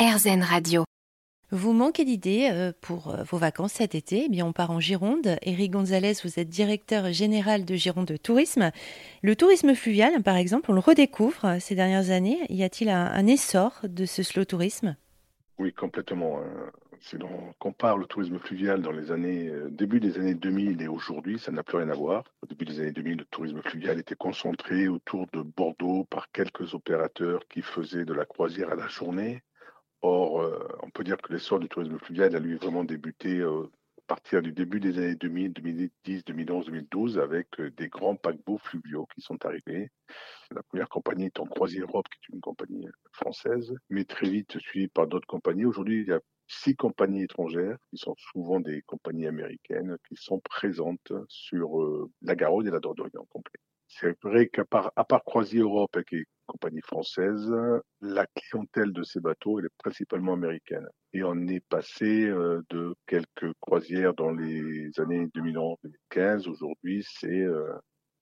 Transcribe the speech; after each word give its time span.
RZN 0.00 0.42
Radio. 0.42 0.84
Vous 1.50 1.74
manquez 1.74 2.06
d'idées 2.06 2.48
euh, 2.50 2.72
pour 2.80 3.10
euh, 3.10 3.22
vos 3.24 3.36
vacances 3.36 3.74
cet 3.74 3.94
été? 3.94 4.24
Eh 4.24 4.28
bien, 4.30 4.46
on 4.46 4.54
part 4.54 4.70
en 4.70 4.80
Gironde. 4.80 5.36
Eric 5.42 5.72
Gonzalez, 5.72 6.14
vous 6.24 6.40
êtes 6.40 6.48
directeur 6.48 7.12
général 7.12 7.66
de 7.66 7.74
Gironde 7.74 8.10
Tourisme. 8.22 8.70
Le 9.22 9.36
tourisme 9.36 9.74
fluvial, 9.74 10.22
par 10.22 10.36
exemple, 10.36 10.70
on 10.70 10.72
le 10.72 10.80
redécouvre 10.80 11.44
euh, 11.44 11.56
ces 11.60 11.74
dernières 11.74 12.08
années. 12.08 12.38
Y 12.48 12.62
a-t-il 12.62 12.88
un, 12.88 13.04
un 13.12 13.26
essor 13.26 13.78
de 13.82 14.06
ce 14.06 14.22
slow 14.22 14.46
tourisme? 14.46 14.96
Oui, 15.58 15.74
complètement. 15.74 16.40
Si 17.00 17.18
l'on 17.18 17.52
compare 17.58 17.98
le 17.98 18.06
tourisme 18.06 18.38
fluvial 18.38 18.80
dans 18.80 18.92
les 18.92 19.10
années, 19.10 19.52
début 19.68 20.00
des 20.00 20.16
années 20.16 20.32
2000 20.32 20.80
et 20.80 20.88
aujourd'hui, 20.88 21.38
ça 21.38 21.52
n'a 21.52 21.62
plus 21.62 21.76
rien 21.76 21.90
à 21.90 21.94
voir. 21.94 22.24
Au 22.42 22.46
début 22.46 22.64
des 22.64 22.80
années 22.80 22.92
2000, 22.92 23.18
le 23.18 23.24
tourisme 23.26 23.60
fluvial 23.60 23.98
était 23.98 24.14
concentré 24.14 24.88
autour 24.88 25.26
de 25.34 25.42
Bordeaux 25.42 26.04
par 26.04 26.32
quelques 26.32 26.72
opérateurs 26.72 27.42
qui 27.50 27.60
faisaient 27.60 28.06
de 28.06 28.14
la 28.14 28.24
croisière 28.24 28.70
à 28.70 28.74
la 28.76 28.88
journée. 28.88 29.42
Or, 30.02 30.40
euh, 30.40 30.66
on 30.82 30.90
peut 30.90 31.04
dire 31.04 31.18
que 31.18 31.32
l'essor 31.32 31.58
du 31.58 31.68
tourisme 31.68 31.98
fluvial 31.98 32.34
a 32.34 32.38
lui 32.38 32.56
vraiment 32.56 32.84
débuté 32.84 33.38
euh, 33.38 33.64
à 33.98 34.02
partir 34.06 34.40
du 34.40 34.52
début 34.52 34.80
des 34.80 34.96
années 34.98 35.14
2000, 35.14 35.52
2010, 35.52 36.24
2011, 36.24 36.66
2012 36.66 37.18
avec 37.18 37.48
euh, 37.60 37.70
des 37.72 37.88
grands 37.88 38.16
paquebots 38.16 38.58
fluviaux 38.58 39.06
qui 39.14 39.20
sont 39.20 39.44
arrivés. 39.44 39.90
La 40.52 40.62
première 40.62 40.88
compagnie 40.88 41.26
étant 41.26 41.44
Croisière 41.44 41.84
Europe, 41.84 42.06
qui 42.08 42.32
est 42.32 42.34
une 42.34 42.40
compagnie 42.40 42.88
française, 43.12 43.74
mais 43.90 44.04
très 44.04 44.28
vite 44.30 44.58
suivie 44.58 44.88
par 44.88 45.06
d'autres 45.06 45.26
compagnies. 45.26 45.66
Aujourd'hui, 45.66 46.00
il 46.00 46.08
y 46.08 46.12
a 46.12 46.20
six 46.48 46.74
compagnies 46.74 47.24
étrangères, 47.24 47.76
qui 47.90 47.98
sont 47.98 48.14
souvent 48.16 48.58
des 48.58 48.82
compagnies 48.82 49.26
américaines, 49.26 49.96
qui 50.08 50.16
sont 50.16 50.40
présentes 50.40 51.12
sur 51.28 51.78
la 52.22 52.34
Garonne 52.34 52.66
et 52.66 52.72
la 52.72 52.80
Dordogne 52.80 53.16
en 53.16 53.26
complet. 53.26 53.60
C'est 53.86 54.20
vrai 54.22 54.48
qu'à 54.48 54.64
part, 54.64 54.92
à 54.96 55.04
part 55.04 55.22
Croisière 55.24 55.64
Europe, 55.64 56.02
qui 56.08 56.16
est 56.16 56.26
une 56.50 56.58
compagnie 56.58 56.80
française, 56.82 57.52
la 58.00 58.26
clientèle 58.26 58.92
de 58.92 59.02
ces 59.02 59.20
bateaux 59.20 59.60
est 59.60 59.68
principalement 59.78 60.34
américaine. 60.34 60.86
Et 61.12 61.22
on 61.22 61.46
est 61.46 61.60
passé 61.60 62.26
euh, 62.26 62.62
de 62.70 62.94
quelques 63.06 63.52
croisières 63.60 64.14
dans 64.14 64.30
les 64.30 64.90
années 64.98 65.26
2011-2015. 65.34 66.48
Aujourd'hui, 66.48 67.04
c'est 67.18 67.42
euh, 67.42 67.72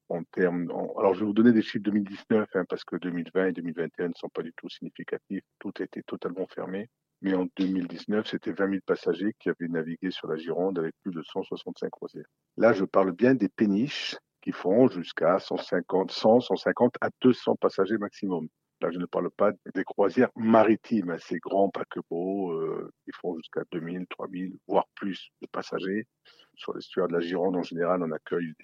en 0.09 0.23
termes. 0.25 0.71
Alors, 0.99 1.15
je 1.15 1.21
vais 1.21 1.27
vous 1.27 1.33
donner 1.33 1.53
des 1.53 1.63
chiffres 1.63 1.85
2019, 1.85 2.49
hein, 2.55 2.65
parce 2.69 2.85
que 2.85 2.97
2020 2.97 3.47
et 3.47 3.53
2021 3.53 4.09
ne 4.09 4.13
sont 4.15 4.29
pas 4.29 4.43
du 4.43 4.53
tout 4.57 4.69
significatifs. 4.69 5.45
Tout 5.59 5.73
a 5.79 5.83
été 5.83 6.03
totalement 6.03 6.47
fermé. 6.47 6.89
Mais 7.21 7.35
en 7.35 7.47
2019, 7.57 8.27
c'était 8.29 8.53
20 8.53 8.69
000 8.69 8.81
passagers 8.87 9.35
qui 9.41 9.49
avaient 9.49 9.69
navigué 9.69 10.11
sur 10.11 10.29
la 10.29 10.37
Gironde 10.37 10.79
avec 10.79 10.95
plus 11.03 11.13
de 11.13 11.23
165 11.23 11.91
croisières. 11.91 12.27
Là, 12.57 12.73
je 12.73 12.85
parle 12.85 13.13
bien 13.13 13.35
des 13.35 13.49
péniches 13.49 14.17
qui 14.49 14.53
font 14.53 14.89
jusqu'à 14.89 15.39
150, 15.39 16.11
100, 16.11 16.41
150 16.41 16.95
à 17.03 17.11
200 17.21 17.57
passagers 17.57 17.99
maximum. 17.99 18.49
Là, 18.81 18.91
je 18.91 18.99
ne 18.99 19.05
parle 19.05 19.31
pas 19.31 19.53
des 19.75 19.85
croisières 19.85 20.31
maritimes, 20.37 21.11
hein, 21.11 21.19
ces 21.19 21.39
grands 21.39 21.69
paquebots 21.69 22.53
euh, 22.53 22.91
qui 23.05 23.11
font 23.21 23.37
jusqu'à 23.37 23.61
2000, 23.73 24.07
3000, 24.09 24.57
voire 24.67 24.87
plus 24.95 25.29
de 25.43 25.49
passagers. 25.49 26.07
Sur 26.55 26.73
l'estuaire 26.73 27.09
de 27.09 27.13
la 27.13 27.21
Gironde, 27.21 27.57
en 27.57 27.63
général, 27.63 28.03
on 28.03 28.11
accueille 28.11 28.55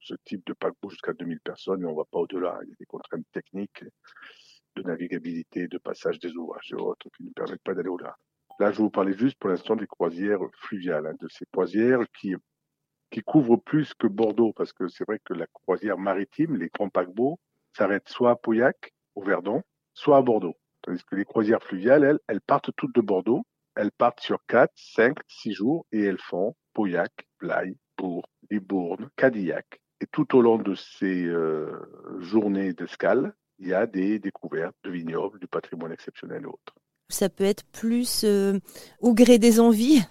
ce 0.00 0.14
type 0.24 0.46
de 0.46 0.54
paquebot 0.54 0.88
jusqu'à 0.88 1.12
2000 1.12 1.40
personnes, 1.40 1.80
mais 1.80 1.88
on 1.88 1.92
ne 1.92 1.98
va 1.98 2.06
pas 2.10 2.20
au-delà. 2.20 2.58
Il 2.62 2.70
y 2.70 2.72
a 2.72 2.76
des 2.80 2.86
contraintes 2.86 3.26
techniques 3.30 3.84
de 4.76 4.82
navigabilité, 4.82 5.68
de 5.68 5.76
passage 5.76 6.18
des 6.20 6.34
ouvrages 6.36 6.72
et 6.72 6.74
autres 6.74 7.06
qui 7.14 7.24
ne 7.24 7.32
permettent 7.32 7.62
pas 7.64 7.74
d'aller 7.74 7.90
au-delà. 7.90 8.16
Là, 8.60 8.72
je 8.72 8.78
vous 8.78 8.88
parler 8.88 9.12
juste 9.12 9.38
pour 9.38 9.50
l'instant 9.50 9.76
des 9.76 9.86
croisières 9.86 10.40
fluviales, 10.56 11.06
hein, 11.06 11.14
de 11.20 11.28
ces 11.28 11.44
croisières 11.52 12.00
qui 12.18 12.34
qui 13.10 13.20
couvrent 13.20 13.56
plus 13.56 13.94
que 13.94 14.06
Bordeaux, 14.06 14.52
parce 14.54 14.72
que 14.72 14.88
c'est 14.88 15.04
vrai 15.06 15.20
que 15.24 15.34
la 15.34 15.46
croisière 15.46 15.98
maritime, 15.98 16.56
les 16.56 16.68
grands 16.68 16.88
paquebots, 16.88 17.38
s'arrêtent 17.76 18.08
soit 18.08 18.32
à 18.32 18.36
Pauillac, 18.36 18.92
au 19.14 19.22
Verdon, 19.22 19.62
soit 19.94 20.18
à 20.18 20.22
Bordeaux. 20.22 20.56
Tandis 20.82 21.04
que 21.04 21.16
les 21.16 21.24
croisières 21.24 21.62
fluviales, 21.62 22.04
elles, 22.04 22.18
elles 22.28 22.40
partent 22.40 22.70
toutes 22.76 22.94
de 22.94 23.00
Bordeaux, 23.00 23.44
elles 23.74 23.92
partent 23.92 24.20
sur 24.20 24.38
4, 24.48 24.72
5, 24.74 25.18
6 25.26 25.52
jours 25.52 25.86
et 25.92 26.02
elles 26.02 26.20
font 26.20 26.54
Pauillac, 26.74 27.12
Blaye, 27.40 27.76
Bourg, 27.96 28.28
Libourne, 28.50 29.08
Cadillac. 29.16 29.80
Et 30.00 30.06
tout 30.06 30.36
au 30.36 30.42
long 30.42 30.58
de 30.58 30.74
ces 30.74 31.24
euh, 31.26 31.72
journées 32.20 32.72
d'escale, 32.72 33.34
il 33.58 33.68
y 33.68 33.74
a 33.74 33.86
des 33.86 34.18
découvertes 34.18 34.76
de 34.84 34.90
vignobles, 34.90 35.38
du 35.40 35.48
patrimoine 35.48 35.92
exceptionnel 35.92 36.42
et 36.42 36.46
autres. 36.46 36.74
Ça 37.08 37.28
peut 37.28 37.44
être 37.44 37.64
plus 37.72 38.22
euh, 38.24 38.58
au 39.00 39.14
gré 39.14 39.38
des 39.38 39.60
envies 39.60 40.02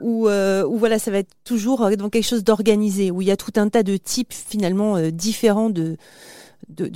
euh, 0.00 0.64
ou 0.64 0.76
voilà, 0.76 0.98
ça 0.98 1.10
va 1.10 1.18
être 1.18 1.34
toujours 1.44 1.82
euh, 1.82 1.96
dans 1.96 2.10
quelque 2.10 2.26
chose 2.26 2.44
d'organisé, 2.44 3.10
où 3.10 3.22
il 3.22 3.28
y 3.28 3.30
a 3.30 3.36
tout 3.36 3.52
un 3.56 3.68
tas 3.68 3.82
de 3.82 3.96
types 3.96 4.32
finalement 4.32 4.96
euh, 4.96 5.10
différents 5.10 5.70
de, 5.70 5.96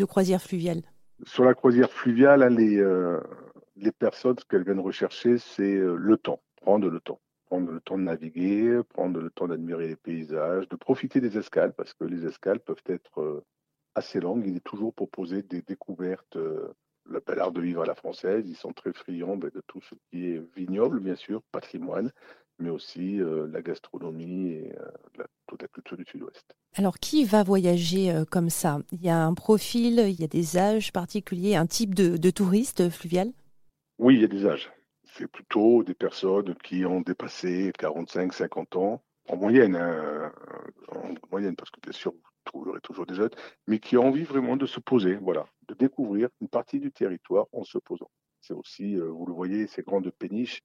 croisières 0.04 0.42
fluviales. 0.42 0.82
Sur 1.24 1.44
la 1.44 1.54
croisière 1.54 1.90
fluviale, 1.90 2.42
hein, 2.42 2.50
les, 2.50 3.92
personnes, 3.92 4.36
ce 4.38 4.44
qu'elles 4.44 4.64
viennent 4.64 4.80
rechercher, 4.80 5.38
c'est 5.38 5.76
le 5.76 6.16
temps, 6.16 6.40
prendre 6.56 6.88
le 6.88 7.00
temps. 7.00 7.20
Prendre 7.46 7.72
le 7.72 7.80
temps 7.80 7.98
de 7.98 8.04
naviguer, 8.04 8.80
prendre 8.88 9.20
le 9.20 9.28
temps 9.28 9.48
d'admirer 9.48 9.88
les 9.88 9.96
paysages, 9.96 10.68
de 10.68 10.76
profiter 10.76 11.20
des 11.20 11.36
escales, 11.36 11.72
parce 11.72 11.94
que 11.94 12.04
les 12.04 12.24
escales 12.24 12.60
peuvent 12.60 12.84
être 12.86 13.42
assez 13.96 14.20
longues. 14.20 14.44
Il 14.46 14.56
est 14.56 14.64
toujours 14.64 14.94
proposé 14.94 15.42
des 15.42 15.60
découvertes, 15.60 16.36
le 16.36 17.20
bel 17.26 17.40
art 17.40 17.50
de 17.50 17.60
vivre 17.60 17.82
à 17.82 17.86
la 17.86 17.96
française. 17.96 18.44
Ils 18.46 18.56
sont 18.56 18.72
très 18.72 18.92
friands 18.92 19.36
de 19.36 19.50
tout 19.66 19.80
ce 19.80 19.96
qui 20.10 20.30
est 20.30 20.42
vignoble, 20.56 21.00
bien 21.00 21.16
sûr, 21.16 21.42
patrimoine, 21.50 22.12
mais 22.60 22.70
aussi 22.70 23.20
euh, 23.20 23.48
la 23.50 23.62
gastronomie 23.62 24.52
et 24.52 24.72
euh, 24.78 24.90
la, 25.18 25.26
toute 25.46 25.62
la 25.62 25.68
culture 25.68 25.96
du 25.96 26.04
Sud-Ouest. 26.04 26.54
Alors, 26.74 26.98
qui 26.98 27.24
va 27.24 27.42
voyager 27.42 28.12
euh, 28.12 28.24
comme 28.24 28.50
ça? 28.50 28.80
Il 28.92 29.02
y 29.02 29.08
a 29.08 29.18
un 29.18 29.34
profil, 29.34 30.04
il 30.06 30.20
y 30.20 30.24
a 30.24 30.28
des 30.28 30.56
âges 30.56 30.92
particuliers, 30.92 31.56
un 31.56 31.66
type 31.66 31.94
de, 31.94 32.16
de 32.16 32.30
touriste 32.30 32.90
fluvial? 32.90 33.32
Oui, 33.98 34.14
il 34.14 34.20
y 34.20 34.24
a 34.24 34.28
des 34.28 34.46
âges. 34.46 34.70
C'est 35.16 35.26
plutôt 35.26 35.82
des 35.82 35.94
personnes 35.94 36.54
qui 36.62 36.84
ont 36.84 37.00
dépassé 37.00 37.72
45, 37.78 38.32
50 38.32 38.76
ans, 38.76 39.02
en 39.28 39.36
moyenne, 39.36 39.74
hein, 39.74 40.32
en 40.88 41.14
moyenne, 41.30 41.56
parce 41.56 41.70
que 41.70 41.80
bien 41.80 41.92
sûr, 41.92 42.12
vous 42.12 42.18
trouverez 42.44 42.80
toujours 42.80 43.06
des 43.06 43.14
jeunes, 43.14 43.30
mais 43.66 43.80
qui 43.80 43.96
ont 43.96 44.06
envie 44.06 44.22
vraiment 44.22 44.56
de 44.56 44.66
se 44.66 44.78
poser, 44.78 45.16
voilà, 45.16 45.46
de 45.68 45.74
découvrir 45.74 46.28
une 46.40 46.48
partie 46.48 46.78
du 46.78 46.92
territoire 46.92 47.46
en 47.52 47.64
se 47.64 47.78
posant. 47.78 48.10
C'est 48.40 48.54
aussi, 48.54 48.96
vous 48.96 49.26
le 49.26 49.34
voyez, 49.34 49.66
ces 49.66 49.82
grandes 49.82 50.10
péniches, 50.10 50.62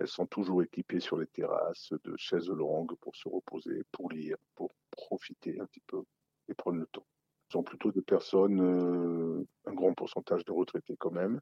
elles 0.00 0.08
sont 0.08 0.26
toujours 0.26 0.62
équipées 0.62 1.00
sur 1.00 1.18
les 1.18 1.26
terrasses 1.26 1.92
de 2.04 2.14
chaises 2.16 2.48
longues 2.48 2.94
pour 3.00 3.14
se 3.16 3.28
reposer, 3.28 3.82
pour 3.92 4.10
lire, 4.10 4.36
pour 4.54 4.70
profiter 4.90 5.58
un 5.60 5.66
petit 5.66 5.82
peu 5.86 6.02
et 6.48 6.54
prendre 6.54 6.78
le 6.78 6.86
temps. 6.86 7.06
Ce 7.48 7.52
sont 7.52 7.62
plutôt 7.62 7.90
des 7.92 8.02
personnes, 8.02 8.60
euh, 8.60 9.46
un 9.66 9.74
grand 9.74 9.94
pourcentage 9.94 10.44
de 10.44 10.52
retraités 10.52 10.96
quand 10.98 11.10
même, 11.10 11.40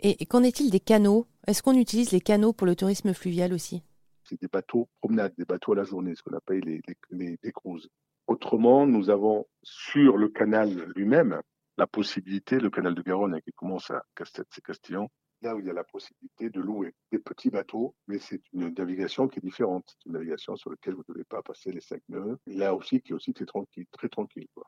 Et, 0.00 0.22
et 0.22 0.26
qu'en 0.26 0.42
est-il 0.42 0.70
des 0.70 0.80
canaux? 0.80 1.26
Est-ce 1.46 1.62
qu'on 1.62 1.76
utilise 1.76 2.12
les 2.12 2.20
canaux 2.20 2.52
pour 2.52 2.66
le 2.66 2.76
tourisme 2.76 3.12
fluvial 3.14 3.52
aussi? 3.52 3.82
C'est 4.24 4.40
des 4.40 4.48
bateaux 4.48 4.88
promenades, 5.00 5.34
des 5.36 5.44
bateaux 5.44 5.72
à 5.72 5.76
la 5.76 5.84
journée, 5.84 6.14
ce 6.14 6.22
qu'on 6.22 6.36
appelle 6.36 6.60
les, 6.60 6.80
les, 6.86 6.96
les, 7.10 7.38
les 7.42 7.52
cruises. 7.52 7.88
Autrement, 8.26 8.86
nous 8.86 9.10
avons 9.10 9.46
sur 9.62 10.16
le 10.16 10.28
canal 10.28 10.92
lui-même 10.94 11.40
la 11.78 11.86
possibilité, 11.86 12.58
le 12.60 12.70
canal 12.70 12.94
de 12.94 13.02
Garonne 13.02 13.40
qui 13.40 13.52
commence 13.52 13.90
à 13.90 14.04
Castet-Castillon, 14.16 15.08
là 15.42 15.54
où 15.54 15.60
il 15.60 15.66
y 15.66 15.70
a 15.70 15.72
la 15.72 15.84
possibilité 15.84 16.50
de 16.50 16.60
louer 16.60 16.94
des 17.12 17.18
petits 17.18 17.50
bateaux, 17.50 17.94
mais 18.06 18.18
c'est 18.18 18.40
une 18.52 18.74
navigation 18.74 19.28
qui 19.28 19.38
est 19.38 19.42
différente. 19.42 19.84
C'est 19.86 20.06
une 20.06 20.12
navigation 20.12 20.56
sur 20.56 20.70
laquelle 20.70 20.94
vous 20.94 21.04
ne 21.08 21.14
devez 21.14 21.24
pas 21.24 21.42
passer 21.42 21.70
les 21.72 21.80
cinq 21.80 22.00
nœuds. 22.08 22.38
Là 22.46 22.74
aussi, 22.74 23.00
qui 23.00 23.12
est 23.12 23.14
aussi 23.14 23.32
très 23.32 23.46
tranquille, 23.46 23.86
très 23.92 24.08
tranquille. 24.08 24.46
Quoi. 24.54 24.64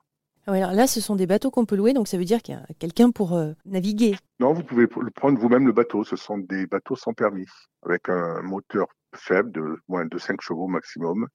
Ah 0.47 0.53
ouais, 0.53 0.63
alors 0.63 0.75
Là, 0.75 0.87
ce 0.87 1.01
sont 1.01 1.17
des 1.17 1.27
bateaux 1.27 1.51
qu'on 1.51 1.67
peut 1.67 1.77
louer, 1.77 1.93
donc 1.93 2.09
ça 2.09 2.17
veut 2.17 2.25
dire 2.25 2.43
qu'il 2.43 2.55
y 2.55 2.59
a 2.59 2.67
quelqu'un 2.79 3.11
pour 3.11 3.35
euh, 3.35 3.53
naviguer. 3.65 4.17
Non, 4.39 4.53
vous 4.53 4.65
pouvez 4.65 4.87
prendre 4.87 5.39
vous-même 5.39 5.67
le 5.67 5.73
bateau. 5.73 6.05
Ce 6.05 6.17
sont 6.17 6.39
des 6.39 6.67
bateaux 6.67 6.97
sans 6.97 7.13
permis, 7.13 7.47
avec 7.83 8.09
un 8.09 8.43
moteur 8.43 8.87
faible 9.15 9.53
de 9.53 9.77
moins 9.89 10.07
de 10.07 10.19
5 10.19 10.41
chevaux 10.41 10.69
maximum. 10.69 11.27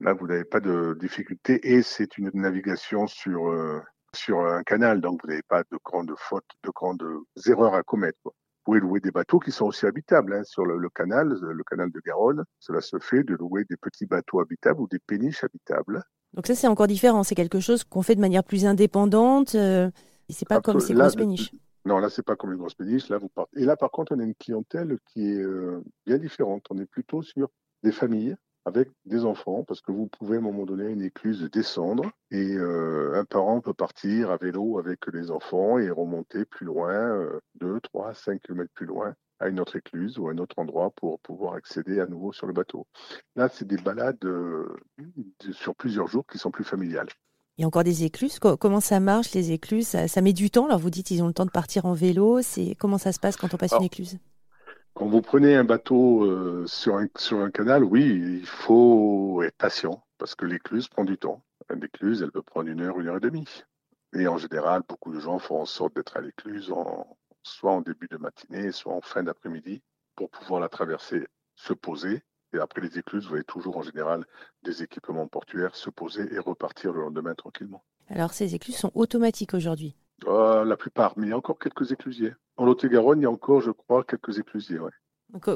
Là, 0.00 0.12
vous 0.12 0.26
n'avez 0.26 0.44
pas 0.44 0.60
de 0.60 0.96
difficulté 1.00 1.60
et 1.62 1.82
c'est 1.82 2.18
une 2.18 2.30
navigation 2.34 3.06
sur 3.06 3.48
euh, 3.48 3.80
sur 4.14 4.40
un 4.40 4.62
canal, 4.62 5.00
donc 5.00 5.20
vous 5.22 5.28
n'avez 5.28 5.42
pas 5.42 5.62
de 5.62 5.78
grandes 5.84 6.14
fautes, 6.16 6.44
de 6.62 6.70
grandes 6.70 7.04
erreurs 7.46 7.74
à 7.74 7.82
commettre. 7.82 8.18
Quoi. 8.22 8.32
Vous 8.66 8.72
pouvez 8.72 8.80
louer 8.80 9.00
des 9.00 9.10
bateaux 9.10 9.40
qui 9.40 9.52
sont 9.52 9.66
aussi 9.66 9.84
habitables 9.84 10.32
hein, 10.32 10.42
sur 10.42 10.64
le, 10.64 10.78
le, 10.78 10.88
canal, 10.88 11.28
le 11.28 11.64
canal 11.64 11.90
de 11.92 12.00
Garonne. 12.00 12.44
Cela 12.60 12.80
se 12.80 12.98
fait 12.98 13.22
de 13.22 13.34
louer 13.34 13.64
des 13.68 13.76
petits 13.76 14.06
bateaux 14.06 14.40
habitables 14.40 14.80
ou 14.80 14.88
des 14.88 14.98
péniches 14.98 15.44
habitables. 15.44 16.02
Donc 16.32 16.46
ça, 16.46 16.54
c'est 16.54 16.66
encore 16.66 16.86
différent. 16.86 17.24
C'est 17.24 17.34
quelque 17.34 17.60
chose 17.60 17.84
qu'on 17.84 18.00
fait 18.00 18.14
de 18.14 18.22
manière 18.22 18.42
plus 18.42 18.64
indépendante. 18.64 19.54
Euh, 19.54 19.90
c'est 20.30 20.48
pas 20.48 20.62
comme 20.62 20.80
ces 20.80 20.94
grosses 20.94 21.14
péniches. 21.14 21.52
Non, 21.84 21.98
là, 21.98 22.08
c'est 22.08 22.24
pas 22.24 22.36
comme 22.36 22.52
les 22.52 22.56
grosses 22.56 22.74
péniches. 22.74 23.10
Là, 23.10 23.18
vous 23.18 23.28
partez. 23.28 23.60
Et 23.60 23.66
là, 23.66 23.76
par 23.76 23.90
contre, 23.90 24.12
on 24.16 24.18
a 24.18 24.24
une 24.24 24.34
clientèle 24.34 24.96
qui 25.12 25.30
est 25.30 25.42
euh, 25.42 25.84
bien 26.06 26.16
différente. 26.16 26.64
On 26.70 26.78
est 26.78 26.86
plutôt 26.86 27.22
sur 27.22 27.50
des 27.82 27.92
familles 27.92 28.34
avec 28.64 28.88
des 29.04 29.24
enfants, 29.24 29.64
parce 29.64 29.80
que 29.80 29.92
vous 29.92 30.06
pouvez 30.06 30.36
à 30.36 30.38
un 30.38 30.42
moment 30.42 30.64
donné 30.64 30.86
une 30.90 31.02
écluse 31.02 31.42
descendre 31.52 32.10
et 32.30 32.54
euh, 32.54 33.12
un 33.14 33.24
parent 33.24 33.60
peut 33.60 33.74
partir 33.74 34.30
à 34.30 34.36
vélo 34.36 34.78
avec 34.78 35.00
les 35.12 35.30
enfants 35.30 35.78
et 35.78 35.90
remonter 35.90 36.44
plus 36.44 36.66
loin, 36.66 36.92
euh, 36.92 37.40
2, 37.56 37.80
3, 37.80 38.14
5 38.14 38.40
km 38.40 38.70
plus 38.74 38.86
loin 38.86 39.14
à 39.40 39.48
une 39.48 39.60
autre 39.60 39.76
écluse 39.76 40.18
ou 40.18 40.28
à 40.28 40.32
un 40.32 40.38
autre 40.38 40.58
endroit 40.58 40.90
pour 40.96 41.20
pouvoir 41.20 41.54
accéder 41.54 42.00
à 42.00 42.06
nouveau 42.06 42.32
sur 42.32 42.46
le 42.46 42.52
bateau. 42.52 42.86
Là, 43.36 43.48
c'est 43.48 43.66
des 43.66 43.76
balades 43.76 44.24
euh, 44.24 44.74
sur 45.52 45.74
plusieurs 45.74 46.06
jours 46.06 46.24
qui 46.26 46.38
sont 46.38 46.50
plus 46.50 46.64
familiales. 46.64 47.08
Il 47.58 47.60
y 47.60 47.64
a 47.64 47.68
encore 47.68 47.84
des 47.84 48.02
écluses? 48.04 48.38
Comment 48.38 48.80
ça 48.80 48.98
marche, 48.98 49.32
les 49.32 49.52
écluses? 49.52 49.86
Ça, 49.86 50.08
ça, 50.08 50.20
met 50.22 50.32
du 50.32 50.50
temps? 50.50 50.66
Alors, 50.66 50.78
vous 50.78 50.90
dites 50.90 51.10
ils 51.10 51.22
ont 51.22 51.28
le 51.28 51.34
temps 51.34 51.44
de 51.44 51.50
partir 51.50 51.84
en 51.84 51.92
vélo. 51.92 52.42
C'est 52.42 52.74
Comment 52.80 52.98
ça 52.98 53.12
se 53.12 53.20
passe 53.20 53.36
quand 53.36 53.52
on 53.54 53.56
passe 53.56 53.72
Alors, 53.72 53.82
une 53.82 53.86
écluse? 53.86 54.18
Quand 54.94 55.06
vous 55.08 55.22
prenez 55.22 55.56
un 55.56 55.64
bateau 55.64 56.24
euh, 56.24 56.66
sur, 56.66 56.96
un, 56.96 57.06
sur 57.16 57.40
un 57.40 57.50
canal, 57.50 57.82
oui, 57.82 58.38
il 58.40 58.46
faut 58.46 59.42
être 59.42 59.56
patient 59.56 60.04
parce 60.18 60.34
que 60.36 60.46
l'écluse 60.46 60.88
prend 60.88 61.04
du 61.04 61.18
temps. 61.18 61.44
L'écluse, 61.68 62.22
elle 62.22 62.30
peut 62.30 62.42
prendre 62.42 62.68
une 62.68 62.80
heure, 62.80 63.00
une 63.00 63.08
heure 63.08 63.16
et 63.16 63.20
demie. 63.20 63.48
Et 64.14 64.28
en 64.28 64.38
général, 64.38 64.82
beaucoup 64.88 65.12
de 65.12 65.18
gens 65.18 65.38
font 65.40 65.60
en 65.60 65.64
sorte 65.64 65.96
d'être 65.96 66.16
à 66.16 66.20
l'écluse 66.20 66.70
en, 66.70 67.16
soit 67.42 67.72
en 67.72 67.80
début 67.80 68.06
de 68.08 68.16
matinée, 68.16 68.70
soit 68.70 68.94
en 68.94 69.00
fin 69.00 69.24
d'après-midi 69.24 69.82
pour 70.14 70.30
pouvoir 70.30 70.60
la 70.60 70.68
traverser, 70.68 71.26
se 71.56 71.72
poser. 71.72 72.22
Et 72.52 72.58
après 72.58 72.80
les 72.80 72.96
écluses, 72.96 73.24
vous 73.24 73.30
voyez 73.30 73.44
toujours 73.44 73.76
en 73.76 73.82
général 73.82 74.24
des 74.62 74.84
équipements 74.84 75.26
portuaires 75.26 75.74
se 75.74 75.90
poser 75.90 76.32
et 76.32 76.38
repartir 76.38 76.92
le 76.92 77.00
lendemain 77.00 77.34
tranquillement. 77.34 77.82
Alors 78.08 78.32
ces 78.32 78.54
écluses 78.54 78.76
sont 78.76 78.92
automatiques 78.94 79.54
aujourd'hui? 79.54 79.96
Euh, 80.28 80.64
La 80.64 80.76
plupart, 80.76 81.14
mais 81.16 81.26
il 81.26 81.30
y 81.30 81.32
a 81.32 81.36
encore 81.36 81.58
quelques 81.58 81.90
éclusiers. 81.90 82.32
En 82.56 82.66
Lot-et-Garonne, 82.66 83.20
il 83.20 83.22
y 83.24 83.26
a 83.26 83.30
encore, 83.30 83.60
je 83.60 83.70
crois, 83.70 84.04
quelques 84.04 84.38
éclusiers. 84.38 84.78
Ouais. 84.78 84.90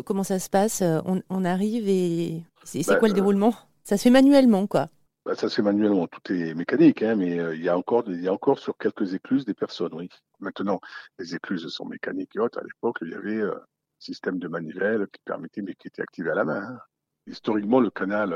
comment 0.04 0.24
ça 0.24 0.38
se 0.38 0.50
passe 0.50 0.82
on, 1.04 1.44
arrive 1.44 1.88
et 1.88 2.42
c'est 2.64 2.86
bah, 2.86 2.96
quoi 2.96 3.08
le 3.08 3.12
euh, 3.12 3.16
déroulement? 3.16 3.54
Ça 3.84 3.96
se 3.96 4.02
fait 4.02 4.10
manuellement, 4.10 4.66
quoi 4.66 4.88
bah, 5.24 5.34
Ça 5.36 5.48
se 5.48 5.56
fait 5.56 5.62
manuellement. 5.62 6.06
Tout 6.08 6.32
est 6.32 6.54
mécanique, 6.54 7.02
hein, 7.02 7.14
mais 7.14 7.38
euh, 7.38 7.54
il, 7.54 7.62
y 7.62 7.68
a 7.68 7.78
encore, 7.78 8.04
il 8.08 8.22
y 8.22 8.28
a 8.28 8.32
encore 8.32 8.58
sur 8.58 8.76
quelques 8.76 9.14
écluses 9.14 9.44
des 9.44 9.54
personnes, 9.54 9.94
oui. 9.94 10.08
Maintenant, 10.40 10.80
les 11.18 11.34
écluses 11.34 11.68
sont 11.68 11.86
mécaniques 11.86 12.34
et 12.34 12.40
autres. 12.40 12.58
À 12.58 12.62
l'époque, 12.62 12.98
il 13.02 13.10
y 13.10 13.14
avait 13.14 13.42
un 13.42 13.60
système 13.98 14.38
de 14.38 14.48
manivelle 14.48 15.06
qui 15.12 15.20
permettait, 15.24 15.62
mais 15.62 15.74
qui 15.74 15.88
était 15.88 16.02
activé 16.02 16.30
à 16.30 16.34
la 16.34 16.44
main. 16.44 16.62
Hein. 16.62 16.78
Historiquement, 17.26 17.78
le 17.78 17.90
canal, 17.90 18.34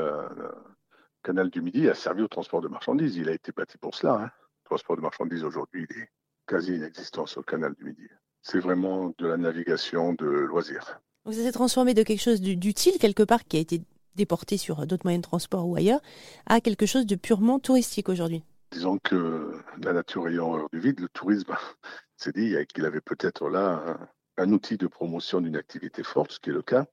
canal 1.23 1.49
du 1.49 1.61
Midi 1.61 1.89
a 1.89 1.95
servi 1.95 2.21
au 2.21 2.27
transport 2.27 2.61
de 2.61 2.67
marchandises. 2.67 3.17
Il 3.17 3.27
a 3.27 3.33
été 3.33 3.51
bâti 3.51 3.77
pour 3.77 3.95
cela. 3.95 4.13
Hein. 4.13 4.31
Le 4.63 4.65
transport 4.65 4.95
de 4.95 5.01
marchandises 5.01 5.43
aujourd'hui, 5.43 5.85
il 5.89 5.97
est 5.97 6.09
quasi 6.47 6.75
inexistant 6.75 7.25
sur 7.25 7.41
le 7.41 7.45
canal 7.45 7.73
du 7.75 7.85
Midi. 7.85 8.07
C'est 8.43 8.59
vraiment 8.59 9.13
de 9.17 9.27
la 9.27 9.37
navigation 9.37 10.13
de 10.13 10.25
loisirs. 10.25 10.99
Ça 11.25 11.33
s'est 11.33 11.51
transformé 11.51 11.93
de 11.93 12.03
quelque 12.03 12.21
chose 12.21 12.41
d'utile 12.41 12.97
quelque 12.99 13.23
part 13.23 13.45
qui 13.45 13.57
a 13.57 13.59
été 13.61 13.81
déporté 14.15 14.57
sur 14.57 14.85
d'autres 14.85 15.05
moyens 15.05 15.23
de 15.23 15.27
transport 15.27 15.67
ou 15.67 15.75
ailleurs 15.75 16.01
à 16.45 16.61
quelque 16.61 16.85
chose 16.85 17.05
de 17.05 17.15
purement 17.15 17.59
touristique 17.59 18.09
aujourd'hui. 18.09 18.43
Disons 18.71 18.97
que 18.99 19.53
la 19.81 19.93
nature 19.93 20.27
ayant 20.27 20.49
horreur 20.49 20.67
du 20.71 20.79
vide, 20.79 20.99
le 20.99 21.09
tourisme 21.09 21.55
s'est 22.17 22.33
dit 22.33 22.55
qu'il 22.73 22.85
avait 22.85 23.01
peut-être 23.01 23.49
là 23.49 23.97
un 24.37 24.51
outil 24.51 24.77
de 24.77 24.87
promotion 24.87 25.41
d'une 25.41 25.55
activité 25.55 26.03
forte, 26.03 26.33
ce 26.33 26.39
qui 26.39 26.49
est 26.49 26.53
le 26.53 26.61
cas. 26.61 26.85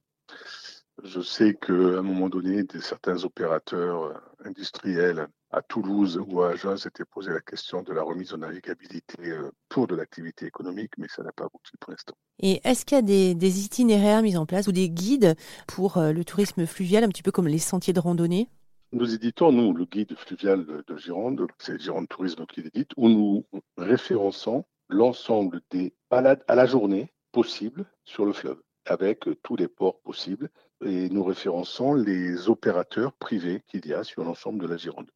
Je 1.02 1.20
sais 1.20 1.54
qu'à 1.54 1.72
un 1.72 2.02
moment 2.02 2.28
donné, 2.28 2.64
certains 2.80 3.24
opérateurs 3.24 4.04
euh, 4.04 4.14
industriels 4.44 5.28
à 5.52 5.62
Toulouse 5.62 6.20
ou 6.28 6.42
à 6.42 6.50
Agen 6.50 6.76
s'étaient 6.76 7.04
posé 7.04 7.30
la 7.32 7.40
question 7.40 7.82
de 7.82 7.92
la 7.92 8.02
remise 8.02 8.32
en 8.32 8.38
navigabilité 8.38 9.16
euh, 9.30 9.50
pour 9.68 9.86
de 9.86 9.96
l'activité 9.96 10.46
économique, 10.46 10.92
mais 10.96 11.08
ça 11.08 11.22
n'a 11.22 11.32
pas 11.32 11.44
abouti 11.44 11.72
pour 11.80 11.90
l'instant. 11.90 12.14
Et 12.38 12.60
est-ce 12.64 12.84
qu'il 12.84 12.96
y 12.96 12.98
a 12.98 13.34
des, 13.34 13.64
itinéraires 13.64 14.22
mis 14.22 14.36
en 14.36 14.46
place 14.46 14.68
ou 14.68 14.72
des 14.72 14.88
guides 14.88 15.34
pour 15.66 15.98
euh, 15.98 16.12
le 16.12 16.24
tourisme 16.24 16.66
fluvial, 16.66 17.04
un 17.04 17.08
petit 17.08 17.22
peu 17.22 17.32
comme 17.32 17.48
les 17.48 17.58
sentiers 17.58 17.92
de 17.92 18.00
randonnée? 18.00 18.48
Nous 18.92 19.14
éditons, 19.14 19.52
nous, 19.52 19.72
le 19.72 19.84
guide 19.84 20.16
fluvial 20.16 20.64
de, 20.66 20.96
Gironde, 20.96 21.46
c'est 21.58 21.80
Gironde 21.80 22.08
Tourisme 22.08 22.44
qui 22.46 22.62
l'édite, 22.62 22.90
où 22.96 23.08
nous 23.08 23.46
référençons 23.76 24.64
l'ensemble 24.88 25.60
des 25.70 25.94
balades 26.10 26.42
à 26.48 26.56
la 26.56 26.66
journée 26.66 27.12
possibles 27.32 27.86
sur 28.04 28.24
le 28.24 28.32
fleuve, 28.32 28.60
avec 28.86 29.28
tous 29.42 29.54
les 29.54 29.68
ports 29.68 30.00
possibles 30.00 30.50
et 30.84 31.08
nous 31.10 31.22
référençons 31.22 31.94
les 31.94 32.48
opérateurs 32.48 33.12
privés 33.12 33.62
qu'il 33.68 33.86
y 33.86 33.94
a 33.94 34.02
sur 34.02 34.24
l'ensemble 34.24 34.60
de 34.60 34.66
la 34.66 34.76
Gironde. 34.76 35.10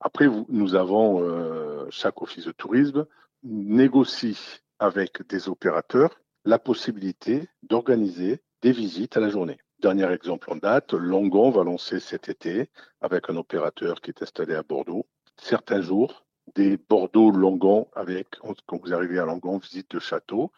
Après, 0.00 0.28
nous 0.48 0.74
avons, 0.74 1.22
euh, 1.22 1.86
chaque 1.90 2.22
office 2.22 2.44
de 2.44 2.52
tourisme 2.52 3.06
négocie 3.42 4.60
avec 4.78 5.26
des 5.28 5.48
opérateurs 5.48 6.20
la 6.44 6.58
possibilité 6.58 7.48
d'organiser 7.62 8.42
des 8.62 8.72
visites 8.72 9.16
à 9.16 9.20
la 9.20 9.28
journée. 9.28 9.58
Dernier 9.80 10.10
exemple 10.12 10.50
en 10.50 10.56
date, 10.56 10.92
Langon 10.92 11.50
va 11.50 11.64
lancer 11.64 12.00
cet 12.00 12.28
été 12.28 12.70
avec 13.00 13.28
un 13.28 13.36
opérateur 13.36 14.00
qui 14.00 14.10
est 14.10 14.22
installé 14.22 14.54
à 14.54 14.62
Bordeaux. 14.62 15.06
Certains 15.36 15.80
jours, 15.80 16.24
des 16.54 16.76
Bordeaux-Langon 16.76 17.88
avec, 17.94 18.28
quand 18.66 18.80
vous 18.82 18.94
arrivez 18.94 19.18
à 19.18 19.24
Langon, 19.24 19.58
visite 19.58 19.90
de 19.90 19.98
château, 19.98 20.52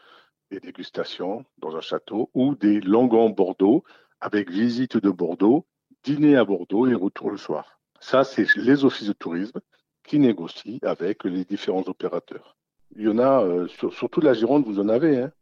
des 0.51 0.61
dégustations 0.61 1.45
dans 1.59 1.77
un 1.77 1.81
château, 1.81 2.31
ou 2.35 2.55
des 2.55 2.81
Langon-Bordeaux 2.81 3.85
avec 4.21 4.51
visite 4.51 4.97
de 4.97 5.11
Bordeaux, 5.11 5.67
dîner 6.03 6.37
à 6.37 6.45
Bordeaux 6.45 6.87
et 6.87 6.95
retour 6.95 7.31
le 7.31 7.37
soir. 7.37 7.76
Ça, 8.09 8.23
c'est 8.23 8.47
les 8.55 8.85
offices 8.85 9.09
de 9.09 9.13
tourisme 9.15 9.61
qui 10.05 10.21
négocient 10.21 10.79
avec 10.83 11.25
les 11.25 11.45
différents 11.45 11.83
opérateurs. 11.89 12.57
Il 12.95 13.03
y 13.03 13.09
en 13.09 13.19
a, 13.19 13.43
euh, 13.43 13.67
sur, 13.67 13.93
toute 14.11 14.23
la 14.23 14.33
Gironde, 14.33 14.65
vous 14.65 14.79
en 14.79 14.89
avez. 14.89 15.23
Hein. 15.23 15.33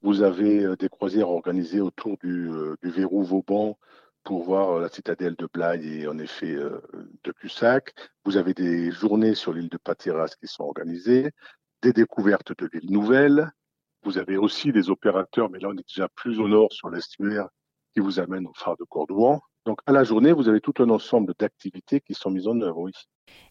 Vous 0.00 0.22
avez 0.22 0.64
euh, 0.64 0.74
des 0.74 0.88
croisières 0.88 1.28
organisées 1.28 1.82
autour 1.82 2.16
du, 2.22 2.48
euh, 2.48 2.76
du 2.82 2.90
Verrou 2.90 3.24
Vauban 3.24 3.78
pour 4.22 4.42
voir 4.42 4.80
la 4.80 4.88
citadelle 4.88 5.34
de 5.36 5.46
Blaye 5.52 6.00
et 6.00 6.08
en 6.08 6.18
effet 6.18 6.54
de 6.54 7.32
Cussac. 7.32 7.92
Vous 8.24 8.38
avez 8.38 8.54
des 8.54 8.90
journées 8.90 9.34
sur 9.34 9.52
l'île 9.52 9.68
de 9.68 9.76
Pateras 9.76 10.34
qui 10.40 10.46
sont 10.46 10.64
organisées, 10.64 11.30
des 11.82 11.92
découvertes 11.92 12.58
de 12.58 12.70
l'île 12.72 12.90
Nouvelle. 12.90 13.52
Vous 14.02 14.16
avez 14.16 14.38
aussi 14.38 14.72
des 14.72 14.88
opérateurs, 14.88 15.50
mais 15.50 15.58
là 15.58 15.68
on 15.68 15.76
est 15.76 15.86
déjà 15.86 16.08
plus 16.08 16.40
au 16.40 16.48
nord 16.48 16.72
sur 16.72 16.88
l'estuaire, 16.88 17.48
qui 17.92 18.00
vous 18.00 18.18
amène 18.18 18.46
au 18.46 18.54
phare 18.54 18.78
de 18.78 18.84
Cordouan. 18.84 19.42
Donc 19.66 19.78
à 19.86 19.92
la 19.92 20.04
journée, 20.04 20.32
vous 20.32 20.48
avez 20.48 20.60
tout 20.60 20.74
un 20.78 20.90
ensemble 20.90 21.34
d'activités 21.38 22.00
qui 22.00 22.14
sont 22.14 22.30
mises 22.30 22.48
en 22.48 22.60
œuvre, 22.60 22.80
oui. 22.80 22.92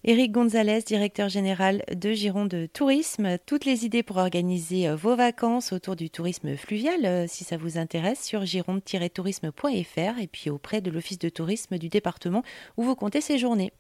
Éric 0.04 0.32
Gonzalez, 0.32 0.82
directeur 0.82 1.30
général 1.30 1.84
de 1.92 2.12
Gironde 2.12 2.68
Tourisme. 2.74 3.38
Toutes 3.46 3.66
les 3.66 3.86
idées 3.86 4.04
pour 4.04 4.18
organiser 4.18 4.88
euh, 4.88 4.96
vos 4.96 5.16
vacances 5.16 5.74
autour 5.74 5.96
du 5.96 6.10
tourisme 6.10 6.56
fluvial, 6.56 7.06
euh, 7.06 7.26
si 7.28 7.44
ça 7.44 7.58
vous 7.58 7.78
intéresse, 7.78 8.24
sur 8.24 8.46
gironde-tourisme.fr 8.46 10.20
et 10.22 10.28
puis 10.28 10.50
auprès 10.50 10.82
de 10.82 10.92
l'Office 10.92 11.20
de 11.20 11.30
tourisme 11.30 11.78
du 11.78 11.90
département 11.90 12.44
où 12.78 12.84
vous 12.84 12.96
comptez 12.96 13.22
séjourner. 13.22 13.72